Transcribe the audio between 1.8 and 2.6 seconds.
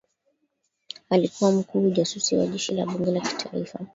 ujasusi wa